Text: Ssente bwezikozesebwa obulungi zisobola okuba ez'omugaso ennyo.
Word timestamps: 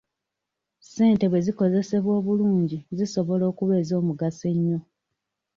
Ssente 0.83 1.25
bwezikozesebwa 1.31 2.11
obulungi 2.19 2.77
zisobola 2.97 3.43
okuba 3.51 3.73
ez'omugaso 3.81 4.43
ennyo. 4.53 4.79